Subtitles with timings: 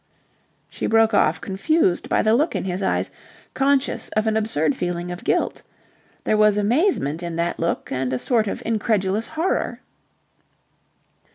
[0.67, 3.11] She broke off confused by the look in his eyes,
[3.53, 5.61] conscious of an absurd feeling of guilt.
[6.23, 9.81] There was amazement in that look and a sort of incredulous horror.